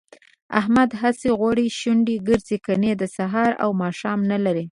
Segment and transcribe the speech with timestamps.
[0.59, 4.65] احمد هسې غوړې شونډې ګرځي، ګني د سهار او ماښام نه لري